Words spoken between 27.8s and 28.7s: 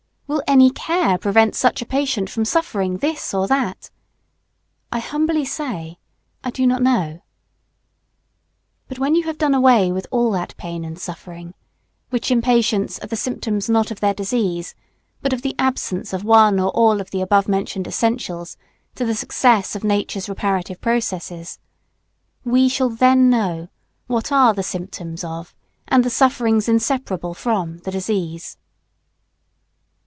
disease.